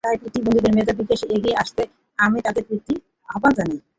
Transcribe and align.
তাই 0.03 0.15
প্রতিবন্ধীদের 0.21 0.75
মেধা 0.77 0.93
বিকাশে 0.99 1.25
এগিয়ে 1.35 1.59
আসতে 1.63 1.81
আমি 2.19 2.37
তাঁদের 2.45 2.63
প্রতি 2.69 2.93
আহ্বান 3.29 3.51
জানাই। 3.57 3.79